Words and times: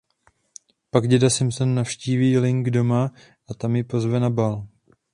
Pak 0.89 1.07
děda 1.07 1.29
Simpson 1.29 1.75
navštíví 1.75 2.37
Ling 2.37 2.69
doma 2.69 3.11
a 3.49 3.53
tam 3.53 3.75
ji 3.75 3.83
pozve 3.83 4.19
na 4.19 4.29
bál. 4.29 4.67